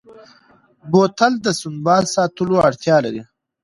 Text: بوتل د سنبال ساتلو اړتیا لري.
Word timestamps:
بوتل 0.91 1.33
د 1.45 1.47
سنبال 1.59 2.03
ساتلو 2.15 2.55
اړتیا 2.67 2.97
لري. 3.05 3.21